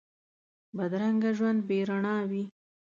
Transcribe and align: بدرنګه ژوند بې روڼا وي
بدرنګه 0.77 1.31
ژوند 1.37 1.59
بې 1.67 1.79
روڼا 1.89 2.15
وي 2.29 2.43